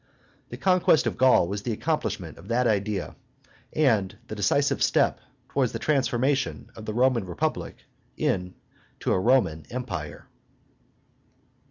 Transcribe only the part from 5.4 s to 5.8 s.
towards the